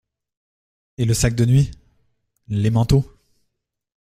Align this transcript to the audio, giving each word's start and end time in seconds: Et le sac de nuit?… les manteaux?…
Et 0.97 1.05
le 1.05 1.13
sac 1.13 1.35
de 1.35 1.45
nuit?… 1.45 1.69
les 2.47 2.71
manteaux?… 2.71 3.05